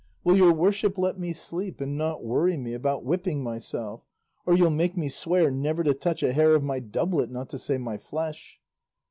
[0.23, 4.01] Will your worship let me sleep, and not worry me about whipping myself?
[4.47, 7.59] or you'll make me swear never to touch a hair of my doublet, not to
[7.59, 8.59] say my flesh."